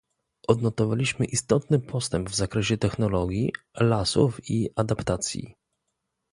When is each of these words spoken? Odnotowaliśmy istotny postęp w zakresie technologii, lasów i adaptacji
Odnotowaliśmy 0.47 1.25
istotny 1.25 1.79
postęp 1.79 2.29
w 2.29 2.35
zakresie 2.35 2.77
technologii, 2.77 3.53
lasów 3.77 4.49
i 4.49 4.69
adaptacji 4.75 5.55